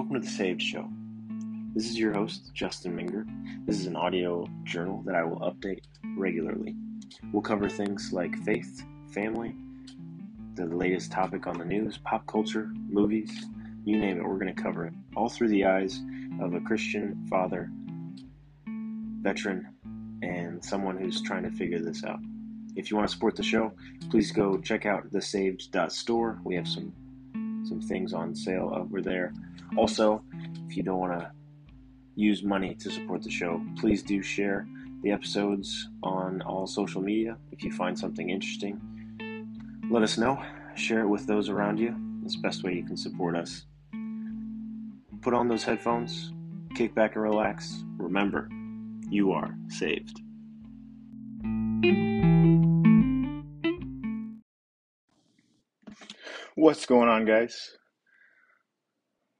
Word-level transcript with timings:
Welcome 0.00 0.14
to 0.14 0.26
the 0.26 0.34
Saved 0.34 0.62
Show. 0.62 0.88
This 1.74 1.84
is 1.84 1.98
your 1.98 2.14
host, 2.14 2.52
Justin 2.54 2.96
Minger. 2.96 3.26
This 3.66 3.78
is 3.78 3.84
an 3.84 3.96
audio 3.96 4.48
journal 4.64 5.02
that 5.04 5.14
I 5.14 5.22
will 5.22 5.40
update 5.40 5.82
regularly. 6.16 6.74
We'll 7.34 7.42
cover 7.42 7.68
things 7.68 8.10
like 8.10 8.34
faith, 8.42 8.82
family, 9.12 9.54
the 10.54 10.64
latest 10.64 11.12
topic 11.12 11.46
on 11.46 11.58
the 11.58 11.66
news, 11.66 11.98
pop 11.98 12.26
culture, 12.26 12.72
movies, 12.88 13.44
you 13.84 13.98
name 13.98 14.16
it, 14.16 14.24
we're 14.26 14.38
going 14.38 14.54
to 14.54 14.62
cover 14.62 14.86
it. 14.86 14.94
All 15.16 15.28
through 15.28 15.48
the 15.48 15.66
eyes 15.66 16.00
of 16.40 16.54
a 16.54 16.60
Christian 16.60 17.26
father, 17.28 17.70
veteran, 19.20 19.68
and 20.22 20.64
someone 20.64 20.96
who's 20.96 21.20
trying 21.20 21.42
to 21.42 21.50
figure 21.50 21.78
this 21.78 22.04
out. 22.04 22.20
If 22.74 22.90
you 22.90 22.96
want 22.96 23.10
to 23.10 23.14
support 23.14 23.36
the 23.36 23.42
show, 23.42 23.74
please 24.08 24.32
go 24.32 24.56
check 24.56 24.86
out 24.86 25.10
thesaved.store. 25.12 26.40
We 26.42 26.54
have 26.54 26.66
some 26.66 26.94
some 27.70 27.80
things 27.80 28.12
on 28.12 28.34
sale 28.34 28.70
uh, 28.74 28.80
over 28.80 29.00
there. 29.00 29.32
Also, 29.76 30.22
if 30.68 30.76
you 30.76 30.82
don't 30.82 30.98
want 30.98 31.18
to 31.18 31.30
use 32.16 32.42
money 32.42 32.74
to 32.74 32.90
support 32.90 33.22
the 33.22 33.30
show, 33.30 33.64
please 33.78 34.02
do 34.02 34.20
share 34.20 34.66
the 35.02 35.10
episodes 35.10 35.88
on 36.02 36.42
all 36.42 36.66
social 36.66 37.00
media. 37.00 37.38
If 37.52 37.62
you 37.62 37.72
find 37.72 37.98
something 37.98 38.28
interesting, 38.28 38.74
let 39.88 40.02
us 40.02 40.18
know. 40.18 40.42
Share 40.74 41.00
it 41.00 41.08
with 41.08 41.26
those 41.26 41.48
around 41.48 41.78
you. 41.78 41.96
It's 42.24 42.36
the 42.36 42.42
best 42.42 42.64
way 42.64 42.74
you 42.74 42.84
can 42.84 42.96
support 42.96 43.36
us. 43.36 43.64
Put 45.22 45.32
on 45.32 45.48
those 45.48 45.62
headphones, 45.62 46.32
kick 46.74 46.94
back 46.94 47.14
and 47.14 47.22
relax. 47.22 47.84
Remember, 47.96 48.48
you 49.08 49.32
are 49.32 49.54
saved. 49.68 50.20
What's 56.56 56.84
going 56.84 57.08
on, 57.08 57.26
guys? 57.26 57.76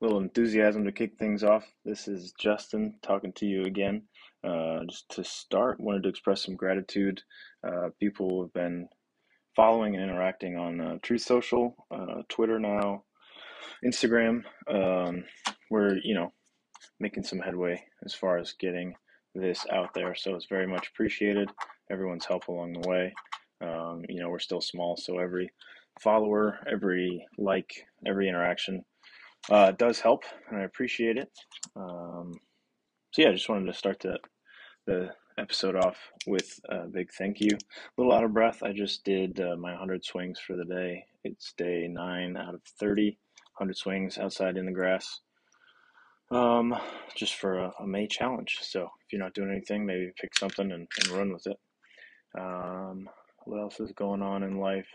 A 0.00 0.05
little 0.05 0.20
enthusiasm 0.20 0.84
to 0.84 0.92
kick 0.92 1.19
things 1.19 1.42
off. 1.42 1.64
This 1.84 2.06
is 2.06 2.33
Justin 2.39 2.94
talking 3.03 3.33
to 3.33 3.47
you 3.47 3.64
again. 3.64 4.03
Uh, 4.44 4.84
just 4.89 5.08
to 5.11 5.25
start, 5.25 5.81
wanted 5.81 6.05
to 6.05 6.08
express 6.08 6.44
some 6.44 6.55
gratitude. 6.55 7.20
Uh, 7.66 7.88
people 7.98 8.42
have 8.42 8.53
been 8.53 8.88
following 9.56 9.97
and 9.97 10.05
interacting 10.05 10.56
on 10.56 10.81
uh, 10.81 10.98
Truth 11.03 11.22
Social, 11.22 11.75
uh, 11.91 12.22
Twitter 12.28 12.61
now, 12.61 13.03
Instagram. 13.84 14.44
Um, 14.69 15.25
we're 15.69 15.97
you 16.05 16.14
know 16.14 16.33
making 17.00 17.25
some 17.25 17.41
headway 17.41 17.83
as 18.05 18.14
far 18.14 18.38
as 18.38 18.53
getting 18.53 18.94
this 19.34 19.66
out 19.72 19.92
there, 19.94 20.14
so 20.14 20.36
it's 20.36 20.47
very 20.47 20.69
much 20.69 20.86
appreciated. 20.94 21.50
Everyone's 21.91 22.25
help 22.25 22.47
along 22.47 22.75
the 22.75 22.88
way. 22.88 23.12
Um, 23.61 24.05
you 24.08 24.22
know, 24.22 24.31
we're 24.31 24.38
still 24.38 24.61
small, 24.61 24.97
so 24.97 25.19
every 25.19 25.50
follower, 26.00 26.58
every 26.70 27.27
like, 27.38 27.70
every 28.06 28.28
interaction 28.28 28.84
uh, 29.50 29.72
does 29.72 30.00
help, 30.00 30.24
and 30.48 30.60
I 30.60 30.64
appreciate 30.64 31.16
it. 31.16 31.30
Um, 31.77 32.32
so 33.12 33.22
yeah, 33.22 33.28
I 33.28 33.32
just 33.32 33.48
wanted 33.48 33.66
to 33.66 33.78
start 33.78 34.00
the 34.00 34.19
the 34.86 35.10
episode 35.38 35.77
off 35.77 35.97
with 36.27 36.60
a 36.69 36.86
big 36.86 37.10
thank 37.16 37.41
you. 37.41 37.50
A 37.52 38.00
little 38.00 38.12
out 38.12 38.24
of 38.24 38.34
breath. 38.34 38.62
I 38.62 38.72
just 38.72 39.05
did 39.05 39.41
uh, 39.41 39.56
my 39.56 39.70
100 39.70 40.05
swings 40.05 40.38
for 40.38 40.56
the 40.56 40.64
day. 40.64 41.05
It's 41.24 41.52
day 41.56 41.88
nine 41.88 42.36
out 42.36 42.54
of 42.54 42.62
30. 42.78 43.19
100 43.56 43.77
swings 43.77 44.19
outside 44.19 44.56
in 44.56 44.66
the 44.66 44.72
grass. 44.72 45.20
Um, 46.30 46.75
just 47.16 47.34
for 47.34 47.58
a, 47.58 47.72
a 47.80 47.86
May 47.86 48.06
challenge. 48.06 48.58
So 48.62 48.82
if 48.82 49.12
you're 49.12 49.22
not 49.22 49.34
doing 49.34 49.50
anything, 49.50 49.84
maybe 49.84 50.12
pick 50.20 50.36
something 50.38 50.70
and, 50.70 50.86
and 50.98 51.08
run 51.08 51.32
with 51.32 51.47
it. 51.47 51.56
Um, 52.38 53.08
what 53.44 53.60
else 53.60 53.80
is 53.80 53.92
going 53.92 54.22
on 54.22 54.42
in 54.42 54.60
life? 54.60 54.86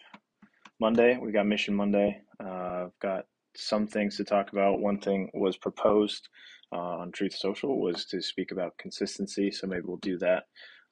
Monday, 0.79 1.17
we 1.21 1.31
got 1.31 1.47
Mission 1.47 1.73
Monday. 1.73 2.21
Uh, 2.43 2.85
I've 2.85 2.99
got 3.01 3.25
some 3.55 3.87
things 3.87 4.17
to 4.17 4.25
talk 4.25 4.51
about. 4.51 4.81
One 4.81 4.99
thing 4.99 5.29
was 5.33 5.55
proposed 5.55 6.27
uh, 6.73 6.97
on 6.97 7.11
Truth 7.13 7.35
Social 7.35 7.79
was 7.79 8.05
to 8.07 8.21
speak 8.21 8.51
about 8.51 8.77
consistency. 8.77 9.51
So 9.51 9.67
maybe 9.67 9.83
we'll 9.85 9.97
do 9.97 10.17
that 10.17 10.43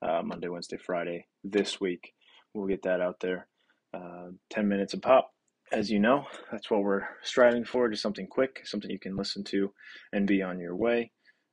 uh, 0.02 0.22
Monday, 0.24 0.48
Wednesday, 0.48 0.78
Friday 0.78 1.28
this 1.44 1.82
week. 1.82 2.14
We'll 2.54 2.68
get 2.68 2.84
that 2.84 3.02
out 3.02 3.20
there. 3.20 3.48
Uh, 3.94 4.30
10 4.52 4.70
minutes 4.70 4.94
a 4.94 5.00
pop. 5.00 5.30
As 5.74 5.90
you 5.90 6.00
know, 6.00 6.28
that's 6.52 6.72
what 6.72 6.84
we're 6.84 7.08
striving 7.22 7.66
for. 7.66 7.90
Just 7.90 8.04
something 8.04 8.28
quick, 8.28 8.62
something 8.64 8.90
you 8.90 9.00
can 9.00 9.18
listen 9.18 9.44
to 9.46 9.74
and 10.14 10.26
be 10.28 10.42
on 10.42 10.60
your 10.60 10.76
way. 10.76 11.12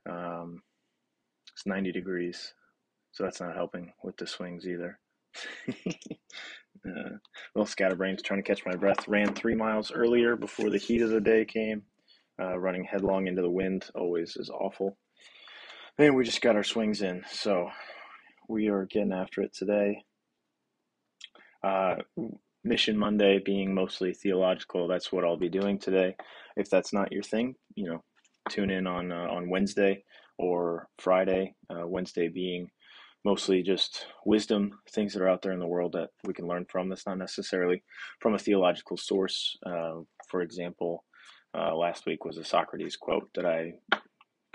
Um, 0.08 0.62
it's 1.52 1.66
90 1.66 1.90
degrees, 1.90 2.54
so 3.12 3.24
that's 3.24 3.40
not 3.40 3.56
helping 3.56 3.92
with 4.04 4.16
the 4.18 4.26
swings 4.26 4.66
either. 4.66 4.98
Uh, 6.86 7.16
little 7.54 7.66
scatterbrains 7.66 8.22
trying 8.22 8.42
to 8.42 8.46
catch 8.46 8.64
my 8.64 8.74
breath. 8.74 9.06
Ran 9.06 9.34
three 9.34 9.54
miles 9.54 9.92
earlier 9.92 10.36
before 10.36 10.70
the 10.70 10.78
heat 10.78 11.02
of 11.02 11.10
the 11.10 11.20
day 11.20 11.44
came. 11.44 11.82
Uh, 12.40 12.58
running 12.58 12.84
headlong 12.84 13.26
into 13.26 13.42
the 13.42 13.50
wind 13.50 13.86
always 13.94 14.36
is 14.36 14.48
awful. 14.48 14.96
And 15.98 16.16
we 16.16 16.24
just 16.24 16.40
got 16.40 16.56
our 16.56 16.64
swings 16.64 17.02
in, 17.02 17.22
so 17.30 17.68
we 18.48 18.68
are 18.68 18.86
getting 18.86 19.12
after 19.12 19.42
it 19.42 19.52
today. 19.54 20.04
Uh, 21.62 21.96
Mission 22.64 22.96
Monday 22.96 23.38
being 23.38 23.74
mostly 23.74 24.14
theological, 24.14 24.88
that's 24.88 25.12
what 25.12 25.24
I'll 25.24 25.36
be 25.36 25.50
doing 25.50 25.78
today. 25.78 26.16
If 26.56 26.70
that's 26.70 26.92
not 26.92 27.12
your 27.12 27.22
thing, 27.22 27.54
you 27.74 27.90
know, 27.90 28.02
tune 28.48 28.70
in 28.70 28.86
on 28.86 29.12
uh, 29.12 29.28
on 29.30 29.50
Wednesday 29.50 30.04
or 30.38 30.88
Friday. 30.98 31.54
Uh, 31.70 31.86
Wednesday 31.86 32.28
being 32.28 32.70
mostly 33.24 33.62
just 33.62 34.06
wisdom, 34.24 34.78
things 34.90 35.12
that 35.12 35.22
are 35.22 35.28
out 35.28 35.42
there 35.42 35.52
in 35.52 35.58
the 35.58 35.66
world 35.66 35.92
that 35.92 36.10
we 36.24 36.32
can 36.32 36.46
learn 36.46 36.64
from. 36.66 36.88
That's 36.88 37.06
not 37.06 37.18
necessarily 37.18 37.82
from 38.20 38.34
a 38.34 38.38
theological 38.38 38.96
source. 38.96 39.56
Uh, 39.64 40.00
for 40.28 40.42
example, 40.42 41.04
uh, 41.56 41.74
last 41.74 42.06
week 42.06 42.24
was 42.24 42.38
a 42.38 42.44
Socrates 42.44 42.96
quote 42.96 43.28
that 43.34 43.44
I 43.44 43.72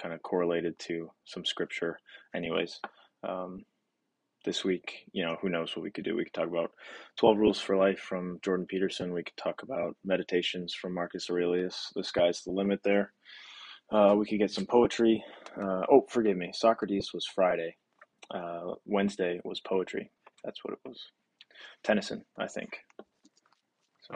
kind 0.01 0.13
of 0.13 0.21
correlated 0.23 0.77
to 0.79 1.11
some 1.25 1.45
scripture. 1.45 1.97
Anyways, 2.35 2.79
um, 3.27 3.63
this 4.45 4.63
week, 4.63 5.05
you 5.11 5.23
know, 5.23 5.37
who 5.41 5.49
knows 5.49 5.75
what 5.75 5.83
we 5.83 5.91
could 5.91 6.05
do? 6.05 6.15
We 6.15 6.23
could 6.23 6.33
talk 6.33 6.47
about 6.47 6.71
12 7.17 7.37
Rules 7.37 7.59
for 7.59 7.75
Life 7.75 7.99
from 7.99 8.39
Jordan 8.43 8.65
Peterson. 8.67 9.13
We 9.13 9.23
could 9.23 9.37
talk 9.37 9.63
about 9.63 9.95
meditations 10.03 10.73
from 10.73 10.93
Marcus 10.93 11.29
Aurelius. 11.29 11.91
The 11.95 12.03
sky's 12.03 12.41
the 12.41 12.51
limit 12.51 12.81
there. 12.83 13.13
Uh, 13.91 14.15
we 14.17 14.25
could 14.25 14.39
get 14.39 14.51
some 14.51 14.65
poetry. 14.65 15.23
Uh, 15.55 15.83
oh, 15.91 16.05
forgive 16.09 16.37
me. 16.37 16.51
Socrates 16.53 17.11
was 17.13 17.25
Friday 17.25 17.75
uh, 18.33 18.73
Wednesday 18.85 19.39
was 19.43 19.59
poetry. 19.61 20.11
That's 20.43 20.63
what 20.63 20.73
it 20.73 20.79
was. 20.85 20.99
Tennyson, 21.83 22.23
I 22.37 22.47
think. 22.47 22.77
So 24.01 24.15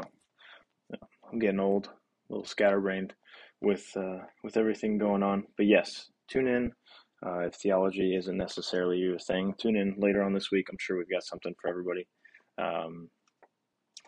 yeah, 0.92 1.08
I'm 1.31 1.40
getting 1.40 1.59
old, 1.59 1.88
a 1.88 2.34
little 2.34 2.46
scatterbrained 2.46 3.14
with 3.62 3.86
uh, 3.96 4.25
with 4.44 4.58
everything 4.58 4.98
going 4.98 5.24
on. 5.24 5.44
But 5.58 5.68
yes, 5.68 6.08
tune 6.30 6.48
in. 6.48 6.72
Uh, 7.25 7.40
if 7.40 7.56
theology 7.56 8.16
isn't 8.16 8.38
necessarily 8.38 8.98
your 8.98 9.19
thing, 9.19 9.53
tune 9.58 9.75
in 9.75 9.96
later 9.98 10.24
on 10.24 10.34
this 10.34 10.52
week. 10.52 10.68
I'm 10.69 10.78
sure 10.80 10.98
we've 10.98 11.09
got 11.12 11.24
something 11.24 11.53
for 11.62 11.69
everybody. 11.69 12.08
Um, 12.58 13.09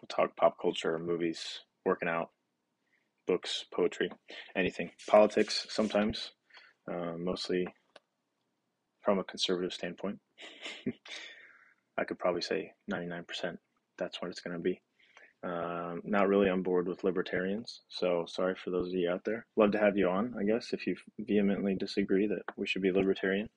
we'll 0.02 0.08
talk 0.10 0.36
pop 0.38 0.56
culture, 0.62 0.98
movies, 0.98 1.60
working 1.86 2.08
out, 2.08 2.30
books, 3.28 3.66
poetry, 3.74 4.10
anything. 4.56 4.92
Politics 5.10 5.68
sometimes, 5.70 6.32
uh, 6.90 7.14
mostly 7.18 7.68
from 9.02 9.20
a 9.20 9.24
conservative 9.24 9.74
standpoint. 9.74 10.20
I 11.98 12.04
could 12.04 12.20
probably 12.20 12.42
say 12.42 12.72
99% 12.92 13.58
that's 14.02 14.22
what 14.22 14.32
it's 14.32 14.42
going 14.42 14.58
to 14.58 14.62
be. 14.62 14.82
Um, 15.44 16.02
not 16.04 16.28
really 16.28 16.50
on 16.50 16.62
board 16.62 16.88
with 16.88 17.04
libertarians, 17.04 17.82
so 17.90 18.26
sorry 18.28 18.56
for 18.64 18.70
those 18.70 18.90
of 18.90 18.94
you 18.94 19.10
out 19.10 19.24
there. 19.26 19.48
Love 19.56 19.72
to 19.72 19.80
have 19.80 19.98
you 19.98 20.08
on, 20.08 20.36
I 20.40 20.44
guess, 20.44 20.72
if 20.72 20.86
you 20.86 20.96
vehemently 21.20 21.74
disagree 21.74 22.28
that 22.28 22.44
we 22.58 22.68
should 22.68 22.84
be 22.84 22.92
libertarian 22.92 23.50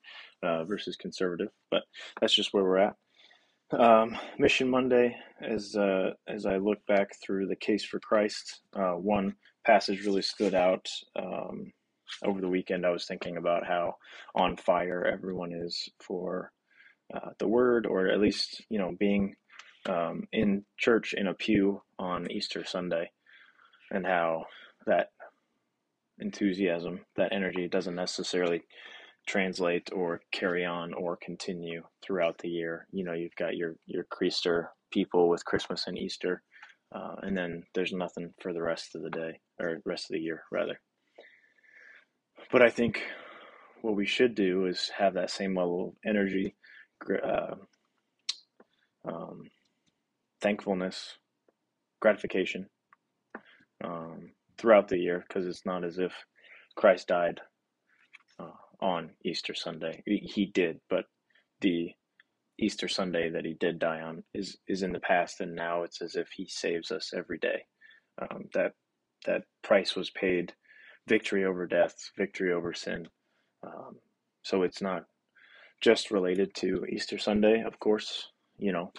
uh, 0.42 0.64
versus 0.64 0.96
conservative, 0.96 1.48
but 1.70 1.82
that's 2.20 2.34
just 2.34 2.54
where 2.54 2.64
we're 2.64 2.78
at. 2.78 2.96
Um, 3.72 4.16
Mission 4.38 4.70
Monday, 4.70 5.14
as 5.42 5.76
uh, 5.76 6.12
as 6.26 6.46
I 6.46 6.56
look 6.56 6.78
back 6.86 7.08
through 7.22 7.48
the 7.48 7.56
case 7.56 7.84
for 7.84 8.00
Christ, 8.00 8.62
uh, 8.74 8.92
one 8.92 9.34
passage 9.66 10.06
really 10.06 10.22
stood 10.22 10.54
out. 10.54 10.88
Um, 11.16 11.70
over 12.24 12.40
the 12.40 12.48
weekend, 12.48 12.86
I 12.86 12.90
was 12.90 13.06
thinking 13.06 13.36
about 13.36 13.66
how 13.66 13.96
on 14.34 14.56
fire 14.56 15.04
everyone 15.04 15.52
is 15.52 15.88
for 16.00 16.52
uh, 17.14 17.30
the 17.38 17.48
word, 17.48 17.86
or 17.86 18.08
at 18.08 18.20
least, 18.20 18.64
you 18.68 18.78
know, 18.78 18.92
being 18.98 19.34
um, 19.88 20.26
in 20.32 20.64
church 20.78 21.14
in 21.14 21.26
a 21.26 21.34
pew 21.34 21.82
on 21.98 22.30
Easter 22.30 22.64
Sunday, 22.64 23.10
and 23.90 24.06
how 24.06 24.44
that 24.86 25.08
enthusiasm, 26.18 27.00
that 27.16 27.32
energy 27.32 27.68
doesn't 27.68 27.94
necessarily 27.94 28.62
translate 29.26 29.90
or 29.92 30.20
carry 30.32 30.64
on 30.64 30.92
or 30.94 31.16
continue 31.16 31.82
throughout 32.02 32.38
the 32.38 32.48
year. 32.48 32.86
You 32.92 33.04
know, 33.04 33.12
you've 33.12 33.36
got 33.36 33.56
your 33.56 33.74
your 33.86 34.06
Creaster 34.12 34.68
people 34.90 35.28
with 35.28 35.44
Christmas 35.44 35.86
and 35.86 35.98
Easter, 35.98 36.42
uh, 36.94 37.16
and 37.22 37.36
then 37.36 37.64
there's 37.74 37.92
nothing 37.92 38.32
for 38.40 38.52
the 38.52 38.62
rest 38.62 38.94
of 38.94 39.02
the 39.02 39.10
day 39.10 39.40
or 39.60 39.80
rest 39.84 40.10
of 40.10 40.14
the 40.14 40.20
year 40.20 40.44
rather. 40.50 40.80
But 42.52 42.62
I 42.62 42.70
think 42.70 43.02
what 43.82 43.96
we 43.96 44.06
should 44.06 44.34
do 44.34 44.66
is 44.66 44.90
have 44.98 45.14
that 45.14 45.30
same 45.30 45.56
level 45.56 45.88
of 45.88 45.94
energy, 46.06 46.54
uh, 47.24 47.56
um, 49.06 49.44
thankfulness, 50.40 51.18
gratification 52.00 52.68
um, 53.84 54.30
throughout 54.58 54.88
the 54.88 54.98
year 54.98 55.24
because 55.26 55.46
it's 55.46 55.66
not 55.66 55.84
as 55.84 55.98
if 55.98 56.12
Christ 56.76 57.08
died 57.08 57.40
uh, 58.38 58.50
on 58.80 59.10
Easter 59.24 59.54
Sunday. 59.54 60.02
He 60.06 60.46
did, 60.46 60.80
but 60.90 61.06
the 61.60 61.90
Easter 62.58 62.88
Sunday 62.88 63.30
that 63.30 63.44
he 63.44 63.54
did 63.54 63.78
die 63.78 64.00
on 64.00 64.22
is 64.34 64.58
is 64.68 64.82
in 64.82 64.92
the 64.92 65.00
past, 65.00 65.40
and 65.40 65.54
now 65.54 65.82
it's 65.82 66.00
as 66.02 66.14
if 66.16 66.28
he 66.36 66.46
saves 66.48 66.90
us 66.90 67.12
every 67.16 67.38
day. 67.38 67.64
Um, 68.20 68.44
that 68.54 68.72
that 69.26 69.42
price 69.62 69.96
was 69.96 70.10
paid, 70.10 70.52
victory 71.06 71.44
over 71.44 71.66
death, 71.66 72.10
victory 72.16 72.52
over 72.52 72.72
sin. 72.72 73.08
Um, 73.62 73.96
so 74.42 74.62
it's 74.62 74.82
not 74.82 75.04
just 75.80 76.10
related 76.10 76.54
to 76.56 76.84
Easter 76.86 77.18
Sunday, 77.18 77.62
of 77.62 77.78
course. 77.78 78.28
You 78.56 78.72
know, 78.72 78.92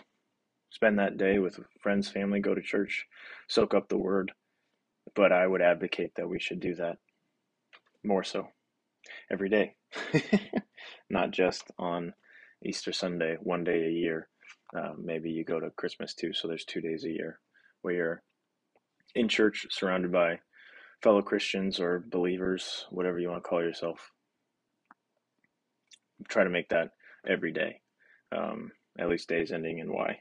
spend 0.71 0.99
that 0.99 1.17
day 1.17 1.39
with 1.39 1.59
friends, 1.81 2.09
family, 2.09 2.39
go 2.39 2.53
to 2.53 2.61
church, 2.61 3.05
soak 3.47 3.73
up 3.73 3.89
the 3.89 3.97
word. 3.97 4.31
But 5.15 5.31
I 5.31 5.47
would 5.47 5.61
advocate 5.61 6.11
that 6.15 6.27
we 6.27 6.39
should 6.39 6.59
do 6.59 6.75
that 6.75 6.97
more 8.03 8.23
so 8.23 8.49
every 9.31 9.49
day, 9.49 9.75
not 11.09 11.31
just 11.31 11.65
on 11.77 12.13
Easter 12.63 12.91
Sunday, 12.91 13.37
one 13.41 13.63
day 13.63 13.85
a 13.85 13.91
year. 13.91 14.27
Uh, 14.75 14.93
maybe 14.97 15.31
you 15.31 15.45
go 15.45 15.59
to 15.59 15.69
Christmas 15.71 16.13
too, 16.13 16.33
so 16.33 16.47
there's 16.47 16.65
two 16.65 16.81
days 16.81 17.05
a 17.05 17.11
year 17.11 17.39
where 17.81 17.93
you're 17.93 18.23
in 19.13 19.29
church 19.29 19.67
surrounded 19.69 20.11
by 20.11 20.39
fellow 21.01 21.21
Christians 21.21 21.79
or 21.79 22.03
believers, 22.09 22.85
whatever 22.89 23.19
you 23.19 23.29
want 23.29 23.43
to 23.43 23.49
call 23.49 23.61
yourself. 23.61 24.11
Try 26.27 26.43
to 26.43 26.49
make 26.49 26.69
that 26.69 26.91
every 27.27 27.51
day, 27.51 27.81
um, 28.35 28.71
at 28.97 29.09
least 29.09 29.29
days 29.29 29.51
ending 29.51 29.79
in 29.79 29.91
Y. 29.91 30.17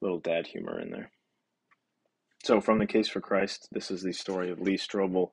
Little 0.00 0.20
dad 0.20 0.46
humor 0.46 0.80
in 0.80 0.90
there. 0.90 1.10
So, 2.44 2.60
from 2.60 2.78
the 2.78 2.86
Case 2.86 3.08
for 3.08 3.20
Christ, 3.20 3.68
this 3.72 3.90
is 3.90 4.02
the 4.02 4.12
story 4.12 4.50
of 4.50 4.60
Lee 4.60 4.76
Strobel 4.76 5.30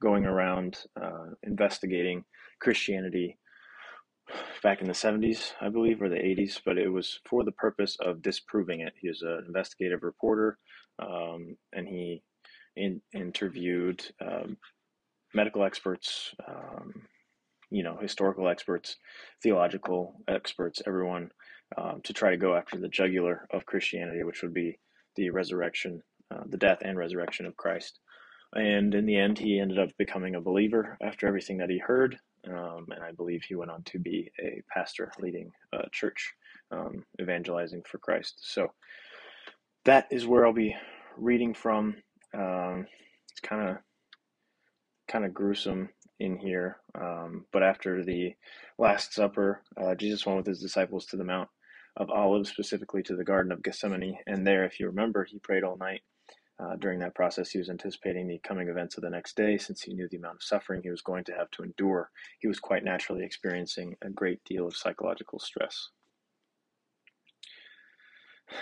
going 0.00 0.24
around 0.26 0.78
uh, 1.00 1.30
investigating 1.42 2.24
Christianity 2.60 3.38
back 4.62 4.80
in 4.80 4.86
the 4.86 4.92
70s, 4.92 5.52
I 5.60 5.68
believe, 5.68 6.00
or 6.00 6.08
the 6.08 6.16
80s, 6.16 6.60
but 6.64 6.78
it 6.78 6.88
was 6.88 7.18
for 7.28 7.44
the 7.44 7.52
purpose 7.52 7.96
of 8.00 8.22
disproving 8.22 8.80
it. 8.80 8.92
He 9.00 9.08
was 9.08 9.22
an 9.22 9.44
investigative 9.46 10.02
reporter, 10.02 10.58
um, 10.98 11.56
and 11.72 11.88
he 11.88 12.22
in, 12.76 13.00
interviewed 13.14 14.02
um, 14.20 14.56
medical 15.34 15.64
experts, 15.64 16.34
um, 16.46 17.02
you 17.70 17.82
know, 17.82 17.96
historical 18.00 18.48
experts, 18.48 18.96
theological 19.42 20.14
experts, 20.28 20.82
everyone, 20.86 21.30
um, 21.76 22.00
to 22.04 22.12
try 22.12 22.30
to 22.30 22.36
go 22.36 22.54
after 22.54 22.78
the 22.78 22.88
jugular 22.88 23.46
of 23.52 23.66
Christianity, 23.66 24.22
which 24.24 24.42
would 24.42 24.52
be 24.54 24.78
the 25.16 25.30
resurrection, 25.30 26.02
uh, 26.30 26.42
the 26.48 26.58
death 26.58 26.78
and 26.82 26.98
resurrection 26.98 27.46
of 27.46 27.56
Christ. 27.56 27.98
And 28.54 28.94
in 28.94 29.06
the 29.06 29.16
end, 29.16 29.38
he 29.38 29.58
ended 29.58 29.78
up 29.78 29.88
becoming 29.98 30.34
a 30.34 30.40
believer 30.40 30.98
after 31.02 31.26
everything 31.26 31.58
that 31.58 31.70
he 31.70 31.78
heard. 31.78 32.18
Um, 32.46 32.86
and 32.90 33.02
I 33.02 33.12
believe 33.12 33.42
he 33.42 33.54
went 33.54 33.70
on 33.70 33.82
to 33.84 33.98
be 33.98 34.30
a 34.40 34.60
pastor 34.72 35.10
leading 35.20 35.50
a 35.72 35.88
church, 35.90 36.32
um, 36.70 37.04
evangelizing 37.20 37.82
for 37.86 37.98
Christ. 37.98 38.34
So 38.42 38.72
that 39.84 40.06
is 40.10 40.26
where 40.26 40.46
I'll 40.46 40.52
be 40.52 40.76
reading 41.16 41.54
from. 41.54 41.96
Um, 42.34 42.86
it's 43.30 43.40
kind 43.40 43.70
of 43.70 43.76
kind 45.08 45.24
of 45.24 45.34
gruesome 45.34 45.90
in 46.18 46.38
here, 46.38 46.78
um, 46.94 47.44
but 47.52 47.62
after 47.62 48.04
the 48.04 48.34
Last 48.78 49.12
Supper, 49.12 49.62
uh, 49.76 49.94
Jesus 49.94 50.24
went 50.24 50.38
with 50.38 50.46
his 50.46 50.60
disciples 50.60 51.06
to 51.06 51.16
the 51.16 51.24
Mount 51.24 51.48
of 51.96 52.10
Olives, 52.10 52.50
specifically 52.50 53.02
to 53.02 53.16
the 53.16 53.24
Garden 53.24 53.52
of 53.52 53.62
Gethsemane, 53.62 54.18
and 54.26 54.46
there, 54.46 54.64
if 54.64 54.80
you 54.80 54.86
remember, 54.86 55.24
he 55.24 55.38
prayed 55.38 55.64
all 55.64 55.76
night. 55.76 56.02
Uh, 56.62 56.76
during 56.76 57.00
that 57.00 57.14
process, 57.14 57.50
he 57.50 57.58
was 57.58 57.68
anticipating 57.68 58.28
the 58.28 58.38
coming 58.46 58.68
events 58.68 58.96
of 58.96 59.02
the 59.02 59.10
next 59.10 59.36
day 59.36 59.58
since 59.58 59.82
he 59.82 59.94
knew 59.94 60.08
the 60.08 60.16
amount 60.16 60.36
of 60.36 60.42
suffering 60.42 60.80
he 60.82 60.90
was 60.90 61.02
going 61.02 61.24
to 61.24 61.32
have 61.32 61.50
to 61.50 61.62
endure. 61.62 62.10
He 62.38 62.46
was 62.46 62.60
quite 62.60 62.84
naturally 62.84 63.24
experiencing 63.24 63.96
a 64.02 64.10
great 64.10 64.44
deal 64.44 64.66
of 64.66 64.76
psychological 64.76 65.40
stress. 65.40 65.88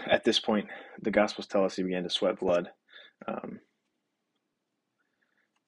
At 0.08 0.24
this 0.24 0.40
point, 0.40 0.68
the 1.02 1.10
Gospels 1.10 1.46
tell 1.46 1.64
us 1.64 1.76
he 1.76 1.82
began 1.82 2.04
to 2.04 2.10
sweat 2.10 2.38
blood. 2.38 2.70
Um, 3.26 3.60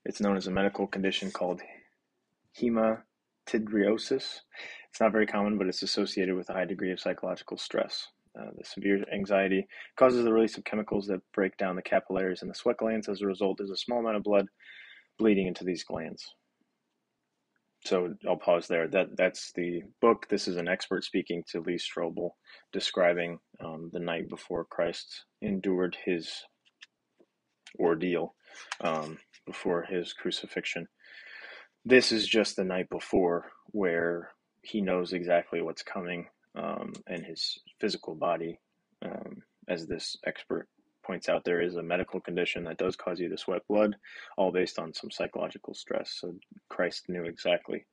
it's 0.04 0.20
known 0.20 0.36
as 0.36 0.46
a 0.46 0.50
medical 0.50 0.86
condition 0.86 1.30
called 1.30 1.60
hematidrosis. 2.60 4.40
It's 4.90 5.00
not 5.00 5.12
very 5.12 5.26
common, 5.26 5.58
but 5.58 5.68
it's 5.68 5.82
associated 5.82 6.34
with 6.36 6.50
a 6.50 6.54
high 6.54 6.64
degree 6.64 6.92
of 6.92 7.00
psychological 7.00 7.56
stress. 7.56 8.08
Uh, 8.38 8.50
the 8.56 8.64
severe 8.64 9.04
anxiety 9.12 9.66
causes 9.96 10.24
the 10.24 10.32
release 10.32 10.56
of 10.56 10.64
chemicals 10.64 11.06
that 11.06 11.20
break 11.34 11.56
down 11.58 11.76
the 11.76 11.82
capillaries 11.82 12.42
and 12.42 12.50
the 12.50 12.54
sweat 12.54 12.78
glands. 12.78 13.08
As 13.08 13.20
a 13.20 13.26
result, 13.26 13.58
there's 13.58 13.70
a 13.70 13.76
small 13.76 14.00
amount 14.00 14.16
of 14.16 14.22
blood 14.22 14.46
bleeding 15.18 15.46
into 15.46 15.64
these 15.64 15.84
glands. 15.84 16.34
So 17.84 18.14
I'll 18.28 18.36
pause 18.36 18.68
there. 18.68 18.88
That 18.88 19.16
that's 19.16 19.52
the 19.52 19.82
book. 20.00 20.28
This 20.28 20.46
is 20.46 20.56
an 20.56 20.68
expert 20.68 21.04
speaking 21.04 21.42
to 21.50 21.60
Lee 21.60 21.78
Strobel, 21.78 22.30
describing 22.72 23.38
um, 23.60 23.90
the 23.92 23.98
night 23.98 24.28
before 24.28 24.64
Christ 24.64 25.24
endured 25.42 25.96
his 26.04 26.32
ordeal 27.78 28.34
um, 28.80 29.18
before 29.46 29.82
his 29.82 30.12
crucifixion. 30.12 30.88
This 31.84 32.12
is 32.12 32.26
just 32.26 32.56
the 32.56 32.64
night 32.64 32.88
before, 32.90 33.50
where 33.66 34.30
he 34.62 34.80
knows 34.80 35.12
exactly 35.12 35.60
what's 35.60 35.82
coming 35.82 36.28
um, 36.54 36.92
and 37.06 37.24
his 37.24 37.58
physical 37.80 38.14
body. 38.14 38.60
Um, 39.04 39.42
as 39.68 39.86
this 39.86 40.16
expert 40.24 40.68
points 41.04 41.28
out, 41.28 41.44
there 41.44 41.60
is 41.60 41.76
a 41.76 41.82
medical 41.82 42.20
condition 42.20 42.64
that 42.64 42.78
does 42.78 42.94
cause 42.94 43.18
you 43.18 43.28
to 43.28 43.36
sweat 43.36 43.62
blood, 43.68 43.96
all 44.36 44.52
based 44.52 44.78
on 44.78 44.94
some 44.94 45.10
psychological 45.10 45.74
stress. 45.74 46.16
So 46.20 46.34
Christ 46.68 47.08
knew 47.08 47.24
exactly 47.24 47.86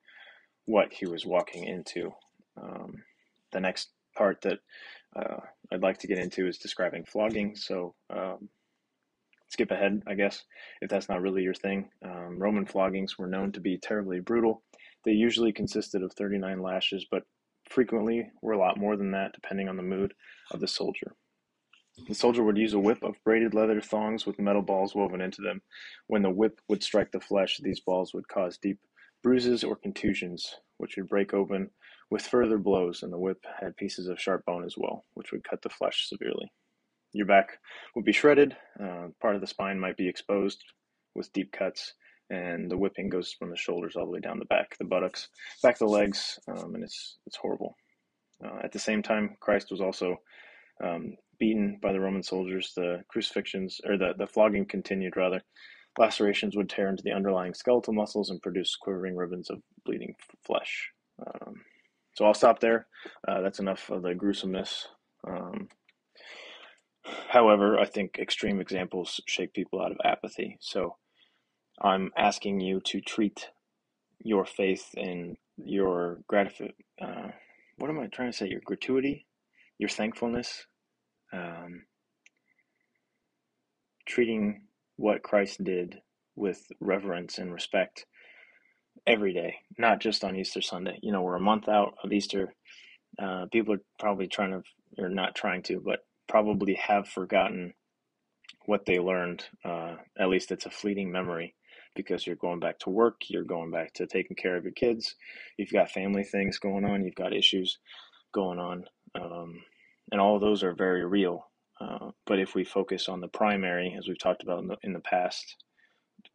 what 0.65 0.93
he 0.93 1.07
was 1.07 1.25
walking 1.25 1.63
into. 1.63 2.13
Um, 2.61 3.03
the 3.51 3.59
next 3.59 3.89
part 4.15 4.41
that 4.41 4.59
uh, 5.15 5.37
I'd 5.71 5.81
like 5.81 5.97
to 5.99 6.07
get 6.07 6.19
into 6.19 6.47
is 6.47 6.57
describing 6.57 7.05
flogging. 7.05 7.55
So, 7.55 7.95
um, 8.09 8.49
skip 9.49 9.71
ahead, 9.71 10.01
I 10.07 10.13
guess, 10.13 10.43
if 10.81 10.89
that's 10.89 11.09
not 11.09 11.21
really 11.21 11.43
your 11.43 11.53
thing. 11.53 11.89
Um, 12.03 12.39
Roman 12.39 12.65
floggings 12.65 13.17
were 13.17 13.27
known 13.27 13.51
to 13.53 13.59
be 13.59 13.77
terribly 13.77 14.19
brutal. 14.19 14.63
They 15.05 15.11
usually 15.11 15.51
consisted 15.51 16.03
of 16.03 16.13
39 16.13 16.61
lashes, 16.61 17.05
but 17.09 17.23
frequently 17.69 18.29
were 18.41 18.53
a 18.53 18.59
lot 18.59 18.77
more 18.77 18.95
than 18.95 19.11
that, 19.11 19.33
depending 19.33 19.67
on 19.67 19.77
the 19.77 19.83
mood 19.83 20.13
of 20.51 20.59
the 20.59 20.67
soldier. 20.67 21.15
The 22.07 22.15
soldier 22.15 22.43
would 22.43 22.57
use 22.57 22.73
a 22.73 22.79
whip 22.79 23.03
of 23.03 23.21
braided 23.25 23.53
leather 23.53 23.81
thongs 23.81 24.25
with 24.25 24.39
metal 24.39 24.61
balls 24.61 24.95
woven 24.95 25.21
into 25.21 25.41
them. 25.41 25.61
When 26.07 26.21
the 26.21 26.29
whip 26.29 26.61
would 26.69 26.83
strike 26.83 27.11
the 27.11 27.19
flesh, 27.19 27.57
these 27.57 27.81
balls 27.81 28.13
would 28.13 28.27
cause 28.27 28.57
deep 28.57 28.79
bruises 29.21 29.63
or 29.63 29.75
contusions, 29.75 30.55
which 30.77 30.95
would 30.95 31.09
break 31.09 31.33
open 31.33 31.71
with 32.09 32.25
further 32.25 32.57
blows, 32.57 33.03
and 33.03 33.11
the 33.11 33.17
whip 33.17 33.43
had 33.59 33.75
pieces 33.75 34.07
of 34.07 34.19
sharp 34.19 34.45
bone 34.45 34.63
as 34.63 34.75
well, 34.77 35.05
which 35.13 35.31
would 35.31 35.43
cut 35.43 35.61
the 35.61 35.69
flesh 35.69 36.07
severely. 36.07 36.51
Your 37.13 37.25
back 37.25 37.57
would 37.95 38.05
be 38.05 38.11
shredded, 38.11 38.55
uh, 38.79 39.07
part 39.19 39.35
of 39.35 39.41
the 39.41 39.47
spine 39.47 39.79
might 39.79 39.97
be 39.97 40.07
exposed 40.07 40.63
with 41.15 41.33
deep 41.33 41.51
cuts, 41.51 41.93
and 42.29 42.69
the 42.69 42.77
whipping 42.77 43.09
goes 43.09 43.33
from 43.33 43.49
the 43.49 43.57
shoulders 43.57 43.95
all 43.95 44.05
the 44.05 44.11
way 44.11 44.19
down 44.19 44.37
the 44.37 44.45
back, 44.45 44.77
the 44.77 44.85
buttocks, 44.85 45.29
back 45.63 45.75
of 45.75 45.79
the 45.79 45.85
legs, 45.85 46.39
um, 46.47 46.75
and 46.75 46.83
it's 46.83 47.17
it's 47.25 47.37
horrible. 47.37 47.75
Uh, 48.43 48.59
at 48.63 48.71
the 48.71 48.79
same 48.79 49.01
time, 49.01 49.35
Christ 49.39 49.71
was 49.71 49.81
also 49.81 50.15
um, 50.83 51.15
beaten 51.39 51.79
by 51.81 51.91
the 51.91 51.99
Roman 51.99 52.23
soldiers. 52.23 52.73
The 52.75 53.01
crucifixions 53.09 53.81
or 53.85 53.97
the 53.97 54.13
the 54.17 54.27
flogging 54.27 54.65
continued 54.65 55.17
rather. 55.17 55.41
Lacerations 55.97 56.55
would 56.55 56.69
tear 56.69 56.87
into 56.89 57.03
the 57.03 57.11
underlying 57.11 57.53
skeletal 57.53 57.93
muscles 57.93 58.29
and 58.29 58.41
produce 58.41 58.75
quivering 58.75 59.15
ribbons 59.15 59.49
of 59.49 59.61
bleeding 59.85 60.13
flesh. 60.45 60.91
Um, 61.25 61.55
so 62.13 62.25
I'll 62.25 62.33
stop 62.33 62.59
there. 62.59 62.87
Uh, 63.27 63.41
that's 63.41 63.59
enough 63.59 63.89
of 63.89 64.03
the 64.03 64.13
gruesomeness. 64.13 64.87
However, 67.29 67.79
I 67.79 67.85
think 67.85 68.19
extreme 68.19 68.61
examples 68.61 69.21
shake 69.27 69.53
people 69.53 69.81
out 69.81 69.91
of 69.91 69.99
apathy. 70.05 70.57
So 70.61 70.97
I'm 71.81 72.11
asking 72.17 72.61
you 72.61 72.81
to 72.87 73.01
treat 73.01 73.49
your 74.23 74.45
faith 74.45 74.89
and 74.97 75.37
your 75.57 76.19
gratifi- 76.31 76.73
uh, 77.01 77.29
what 77.77 77.89
am 77.89 77.99
I 77.99 78.07
trying 78.07 78.31
to 78.31 78.37
say? 78.37 78.47
Your 78.49 78.61
gratuity, 78.65 79.27
your 79.79 79.89
thankfulness, 79.89 80.65
um, 81.33 81.85
treating 84.07 84.63
what 84.97 85.23
Christ 85.23 85.63
did 85.63 86.01
with 86.35 86.67
reverence 86.81 87.37
and 87.39 87.53
respect 87.53 88.05
every 89.07 89.33
day, 89.33 89.55
not 89.77 89.99
just 90.01 90.23
on 90.23 90.35
Easter 90.37 90.61
Sunday. 90.61 90.99
You 91.01 91.11
know, 91.11 91.21
we're 91.21 91.35
a 91.35 91.41
month 91.41 91.69
out 91.69 91.95
of 92.03 92.11
Easter. 92.13 92.53
Uh, 93.21 93.47
people 93.51 93.75
are 93.75 93.83
probably 93.99 94.27
trying 94.27 94.51
to, 94.51 94.63
or 95.03 95.09
not 95.09 95.35
trying 95.35 95.63
to, 95.63 95.81
but 95.85 96.01
probably 96.29 96.75
have 96.75 97.07
forgotten 97.07 97.73
what 98.65 98.85
they 98.85 98.99
learned. 98.99 99.43
Uh, 99.65 99.95
at 100.17 100.29
least 100.29 100.51
it's 100.51 100.67
a 100.67 100.69
fleeting 100.69 101.11
memory 101.11 101.55
because 101.95 102.25
you're 102.25 102.35
going 102.35 102.59
back 102.59 102.79
to 102.79 102.89
work, 102.89 103.15
you're 103.27 103.43
going 103.43 103.71
back 103.71 103.91
to 103.93 104.05
taking 104.07 104.37
care 104.37 104.55
of 104.55 104.63
your 104.63 104.73
kids, 104.73 105.15
you've 105.57 105.73
got 105.73 105.89
family 105.89 106.23
things 106.23 106.59
going 106.59 106.85
on, 106.85 107.03
you've 107.03 107.15
got 107.15 107.33
issues 107.33 107.79
going 108.31 108.59
on, 108.59 108.85
um, 109.15 109.59
and 110.11 110.21
all 110.21 110.35
of 110.35 110.41
those 110.41 110.63
are 110.63 110.73
very 110.73 111.03
real. 111.03 111.49
Uh, 111.81 112.11
but 112.27 112.39
if 112.39 112.55
we 112.55 112.63
focus 112.63 113.09
on 113.09 113.21
the 113.21 113.27
primary, 113.27 113.95
as 113.97 114.07
we've 114.07 114.19
talked 114.19 114.43
about 114.43 114.59
in 114.59 114.67
the, 114.67 114.77
in 114.83 114.93
the 114.93 114.99
past, 114.99 115.57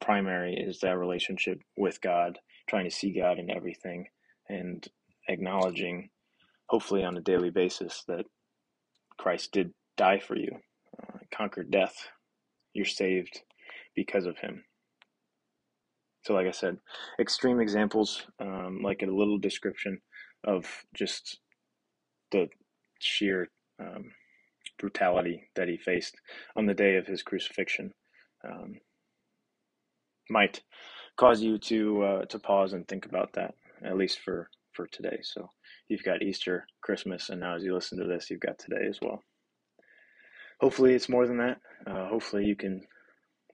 primary 0.00 0.54
is 0.54 0.80
that 0.80 0.98
relationship 0.98 1.60
with 1.76 2.00
God, 2.00 2.38
trying 2.68 2.84
to 2.84 2.90
see 2.90 3.12
God 3.12 3.38
in 3.38 3.50
everything 3.50 4.06
and 4.48 4.86
acknowledging, 5.28 6.10
hopefully 6.66 7.04
on 7.04 7.16
a 7.16 7.20
daily 7.20 7.50
basis, 7.50 8.02
that 8.08 8.24
Christ 9.18 9.52
did 9.52 9.72
die 9.96 10.18
for 10.18 10.36
you, 10.36 10.50
uh, 11.02 11.18
conquered 11.32 11.70
death. 11.70 11.96
You're 12.72 12.84
saved 12.84 13.42
because 13.94 14.26
of 14.26 14.38
him. 14.38 14.64
So, 16.22 16.34
like 16.34 16.46
I 16.46 16.52
said, 16.52 16.78
extreme 17.20 17.60
examples, 17.60 18.26
um, 18.40 18.80
like 18.82 19.02
a 19.02 19.06
little 19.06 19.38
description 19.38 20.00
of 20.44 20.66
just 20.94 21.38
the 22.32 22.48
sheer 22.98 23.48
um, 23.78 24.12
brutality 24.78 25.48
that 25.54 25.68
he 25.68 25.76
faced 25.76 26.16
on 26.56 26.66
the 26.66 26.74
day 26.74 26.96
of 26.96 27.06
his 27.06 27.22
crucifixion 27.22 27.92
um, 28.44 28.74
might 30.30 30.62
cause 31.16 31.42
you 31.42 31.58
to 31.58 32.02
uh, 32.02 32.24
to 32.26 32.38
pause 32.38 32.72
and 32.72 32.88
think 32.88 33.06
about 33.06 33.32
that 33.34 33.54
at 33.84 33.96
least 33.96 34.20
for 34.20 34.48
for 34.72 34.86
today. 34.88 35.18
So 35.22 35.48
you've 35.88 36.02
got 36.02 36.22
Easter, 36.22 36.66
Christmas, 36.82 37.28
and 37.30 37.40
now 37.40 37.54
as 37.54 37.62
you 37.62 37.74
listen 37.74 37.98
to 37.98 38.06
this, 38.06 38.30
you've 38.30 38.40
got 38.40 38.58
today 38.58 38.86
as 38.88 38.98
well. 39.00 39.22
Hopefully, 40.60 40.94
it's 40.94 41.08
more 41.08 41.26
than 41.26 41.38
that. 41.38 41.60
Uh, 41.86 42.08
hopefully, 42.08 42.44
you 42.44 42.56
can 42.56 42.82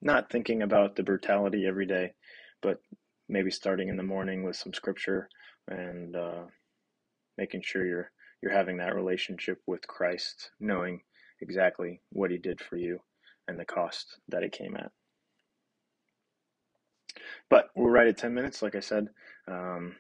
not 0.03 0.31
thinking 0.31 0.63
about 0.63 0.97
the 0.97 1.03
brutality 1.03 1.67
every 1.67 1.87
day, 1.87 2.13
but 2.63 2.81
maybe 3.29 3.51
starting 3.51 3.89
in 3.89 3.97
the 3.97 4.03
morning 4.03 4.45
with 4.45 4.57
some 4.57 4.73
scripture 4.73 5.29
and 5.69 6.17
uh, 6.17 6.45
making 7.39 7.63
sure 7.63 7.87
you're 7.87 8.11
you're 8.43 8.53
having 8.53 8.79
that 8.79 8.95
relationship 8.95 9.59
with 9.67 9.87
Christ, 9.87 10.51
knowing 10.61 11.03
exactly 11.41 12.01
what 12.11 12.31
He 12.31 12.39
did 12.39 12.61
for 12.61 12.77
you 12.77 13.01
and 13.49 13.59
the 13.59 13.65
cost 13.65 14.19
that 14.29 14.43
it 14.43 14.53
came 14.53 14.77
at. 14.77 14.91
But 17.51 17.71
we're 17.75 17.91
right 17.91 18.07
at 18.07 18.17
10 18.17 18.33
minutes, 18.33 18.63
like 18.63 18.75
I 18.75 18.81
said. 18.81 19.09
Um, 19.49 19.97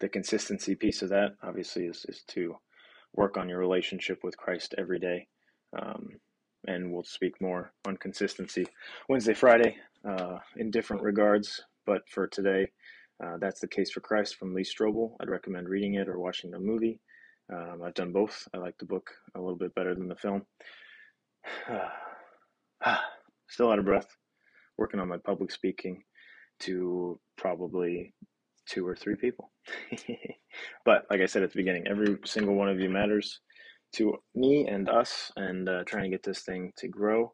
the 0.00 0.08
consistency 0.08 0.74
piece 0.74 1.02
of 1.02 1.10
that, 1.10 1.34
obviously, 1.42 1.84
is, 1.84 2.06
is 2.08 2.22
to 2.28 2.56
work 3.14 3.36
on 3.36 3.48
your 3.48 3.58
relationship 3.58 4.20
with 4.22 4.36
Christ 4.36 4.74
every 4.78 4.98
day. 4.98 5.26
Um, 5.78 6.08
and 6.66 6.92
we'll 6.92 7.04
speak 7.04 7.40
more 7.40 7.72
on 7.86 7.96
consistency 7.96 8.66
Wednesday, 9.08 9.34
Friday 9.34 9.76
uh, 10.08 10.38
in 10.56 10.70
different 10.70 11.02
regards. 11.02 11.60
But 11.86 12.08
for 12.08 12.26
today, 12.28 12.68
uh, 13.22 13.38
that's 13.38 13.60
the 13.60 13.68
case 13.68 13.90
for 13.90 14.00
Christ 14.00 14.36
from 14.36 14.54
Lee 14.54 14.62
Strobel. 14.62 15.16
I'd 15.20 15.30
recommend 15.30 15.68
reading 15.68 15.94
it 15.94 16.08
or 16.08 16.18
watching 16.18 16.50
the 16.50 16.58
movie. 16.58 17.00
Um, 17.52 17.82
I've 17.84 17.94
done 17.94 18.12
both. 18.12 18.46
I 18.54 18.58
like 18.58 18.78
the 18.78 18.84
book 18.84 19.10
a 19.34 19.40
little 19.40 19.56
bit 19.56 19.74
better 19.74 19.94
than 19.94 20.08
the 20.08 20.16
film. 20.16 20.42
Still 23.48 23.70
out 23.70 23.78
of 23.78 23.84
breath. 23.84 24.08
Working 24.78 25.00
on 25.00 25.08
my 25.08 25.18
public 25.18 25.50
speaking 25.50 26.02
to 26.60 27.18
probably 27.36 28.14
two 28.66 28.86
or 28.86 28.94
three 28.96 29.16
people. 29.16 29.50
but 30.84 31.04
like 31.10 31.20
I 31.20 31.26
said 31.26 31.42
at 31.42 31.52
the 31.52 31.58
beginning, 31.58 31.86
every 31.88 32.18
single 32.24 32.54
one 32.54 32.68
of 32.68 32.80
you 32.80 32.88
matters 32.88 33.40
to 33.92 34.16
me 34.34 34.66
and 34.68 34.88
us, 34.88 35.32
and 35.36 35.68
uh, 35.68 35.84
trying 35.84 36.04
to 36.04 36.10
get 36.10 36.22
this 36.22 36.42
thing 36.42 36.72
to 36.76 36.88
grow. 36.88 37.32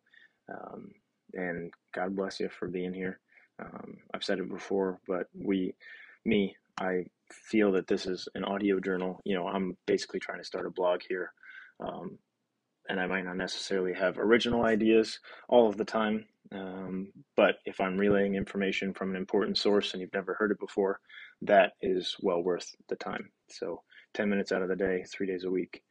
Um, 0.52 0.90
and 1.34 1.72
God 1.94 2.16
bless 2.16 2.40
you 2.40 2.48
for 2.48 2.68
being 2.68 2.94
here. 2.94 3.20
Um, 3.60 3.96
I've 4.14 4.24
said 4.24 4.38
it 4.38 4.48
before, 4.48 5.00
but 5.06 5.26
we, 5.34 5.74
me, 6.24 6.56
I 6.80 7.04
feel 7.30 7.72
that 7.72 7.86
this 7.86 8.06
is 8.06 8.28
an 8.34 8.44
audio 8.44 8.80
journal. 8.80 9.20
You 9.24 9.34
know, 9.34 9.48
I'm 9.48 9.76
basically 9.86 10.20
trying 10.20 10.38
to 10.38 10.44
start 10.44 10.66
a 10.66 10.70
blog 10.70 11.00
here. 11.08 11.32
Um, 11.80 12.18
and 12.88 13.00
I 13.00 13.06
might 13.06 13.24
not 13.24 13.36
necessarily 13.36 13.92
have 13.94 14.18
original 14.18 14.64
ideas 14.64 15.18
all 15.48 15.68
of 15.68 15.76
the 15.76 15.84
time. 15.84 16.24
Um, 16.50 17.08
but 17.36 17.56
if 17.66 17.80
I'm 17.80 17.98
relaying 17.98 18.34
information 18.34 18.94
from 18.94 19.10
an 19.10 19.16
important 19.16 19.58
source 19.58 19.92
and 19.92 20.00
you've 20.00 20.14
never 20.14 20.34
heard 20.34 20.50
it 20.50 20.58
before, 20.58 21.00
that 21.42 21.72
is 21.82 22.16
well 22.20 22.42
worth 22.42 22.74
the 22.88 22.96
time. 22.96 23.30
So, 23.50 23.82
10 24.14 24.30
minutes 24.30 24.52
out 24.52 24.62
of 24.62 24.68
the 24.68 24.76
day, 24.76 25.04
three 25.04 25.26
days 25.26 25.44
a 25.44 25.50
week, 25.50 25.82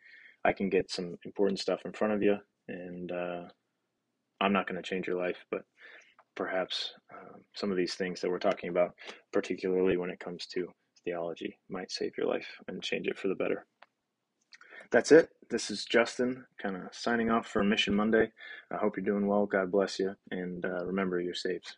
I 0.47 0.53
can 0.53 0.69
get 0.69 0.89
some 0.89 1.15
important 1.25 1.59
stuff 1.59 1.81
in 1.85 1.93
front 1.93 2.13
of 2.13 2.23
you. 2.23 2.37
And 2.67 3.11
uh, 3.11 3.43
I'm 4.41 4.53
not 4.53 4.67
going 4.67 4.81
to 4.81 4.89
change 4.89 5.07
your 5.07 5.17
life, 5.17 5.45
but 5.51 5.61
perhaps 6.35 6.93
um, 7.13 7.41
some 7.53 7.69
of 7.69 7.77
these 7.77 7.93
things 7.93 8.21
that 8.21 8.31
we're 8.31 8.39
talking 8.39 8.69
about, 8.69 8.95
particularly 9.31 9.97
when 9.97 10.09
it 10.09 10.19
comes 10.19 10.47
to 10.47 10.67
theology, 11.05 11.57
might 11.69 11.91
save 11.91 12.17
your 12.17 12.27
life 12.27 12.47
and 12.67 12.81
change 12.81 13.07
it 13.07 13.19
for 13.19 13.27
the 13.27 13.35
better 13.35 13.65
that's 14.91 15.11
it. 15.11 15.29
This 15.49 15.69
is 15.69 15.85
Justin, 15.85 16.45
kind 16.61 16.75
of 16.75 16.83
signing 16.91 17.29
off 17.29 17.47
for 17.47 17.63
Mission 17.63 17.95
Monday. 17.95 18.31
I 18.71 18.77
hope 18.77 18.97
you're 18.97 19.05
doing 19.05 19.27
well. 19.27 19.45
God 19.45 19.71
bless 19.71 19.99
you. 19.99 20.15
And 20.31 20.65
uh, 20.65 20.85
remember, 20.85 21.19
you're 21.19 21.33
saved. 21.33 21.75